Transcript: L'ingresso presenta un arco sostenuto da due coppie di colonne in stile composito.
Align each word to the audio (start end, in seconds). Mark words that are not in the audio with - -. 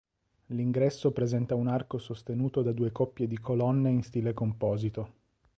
L'ingresso 0.47 1.11
presenta 1.11 1.53
un 1.53 1.67
arco 1.67 1.99
sostenuto 1.99 2.63
da 2.63 2.71
due 2.71 2.91
coppie 2.91 3.27
di 3.27 3.37
colonne 3.37 3.91
in 3.91 4.01
stile 4.01 4.33
composito. 4.33 5.11